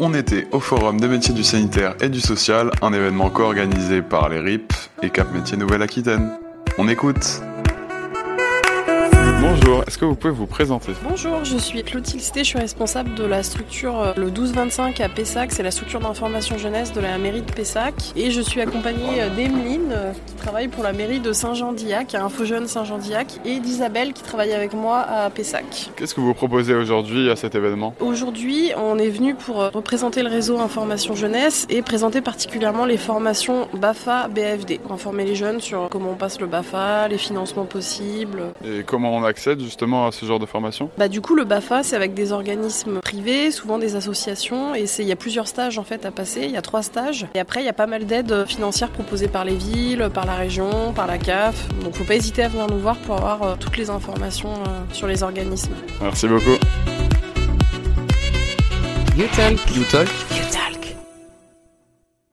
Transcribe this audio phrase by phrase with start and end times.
[0.00, 4.28] on était au Forum des métiers du sanitaire et du social, un événement co-organisé par
[4.28, 6.30] les RIP et Cap Métiers Nouvelle-Aquitaine.
[6.78, 7.42] On écoute
[9.60, 13.14] Bonjour, est-ce que vous pouvez vous présenter Bonjour, je suis Clotilde Sté, je suis responsable
[13.14, 17.18] de la structure euh, le 1225 à Pessac, c'est la structure d'information jeunesse de la
[17.18, 17.94] mairie de Pessac.
[18.14, 22.22] Et je suis accompagnée euh, d'Emeline euh, qui travaille pour la mairie de Saint-Jean-d'Illac, à
[22.22, 25.90] Infojeune Saint-Jean-d'Illac, et d'Isabelle qui travaille avec moi à Pessac.
[25.96, 30.28] Qu'est-ce que vous proposez aujourd'hui à cet événement Aujourd'hui, on est venu pour représenter le
[30.28, 36.12] réseau Information Jeunesse et présenter particulièrement les formations BAFA, BAFD, informer les jeunes sur comment
[36.12, 38.52] on passe le BAFA, les financements possibles.
[38.64, 40.90] Et comment on accède justement à ce genre de formation?
[40.98, 45.04] Bah, Du coup, le BAFA, c'est avec des organismes privés, souvent des associations, et il
[45.06, 46.42] y a plusieurs stages en fait à passer.
[46.44, 47.26] Il y a trois stages.
[47.34, 50.34] Et après, il y a pas mal d'aides financières proposées par les villes, par la
[50.34, 51.68] région, par la CAF.
[51.82, 54.92] Donc, faut pas hésiter à venir nous voir pour avoir euh, toutes les informations euh,
[54.92, 55.72] sur les organismes.
[56.00, 56.58] Merci beaucoup.
[59.16, 59.58] You talk.
[59.74, 60.08] You talk.
[60.30, 60.67] You talk.